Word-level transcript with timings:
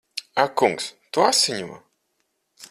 Ak 0.43 0.55
kungs! 0.61 0.87
Tu 1.17 1.25
asiņo! 1.27 1.79